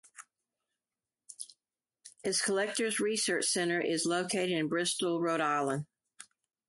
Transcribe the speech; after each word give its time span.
Its 2.23 2.41
Collections 2.41 2.99
Research 2.99 3.45
Center 3.45 3.79
is 3.79 4.03
located 4.03 4.49
in 4.53 4.67
Bristol, 4.67 5.21
Rhode 5.21 5.41
Island. 5.41 5.85